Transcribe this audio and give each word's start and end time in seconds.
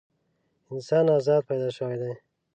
انسان 0.71 1.05
ازاد 1.17 1.41
پیدا 1.49 1.69
شوی 1.77 1.95
دی. 2.01 2.13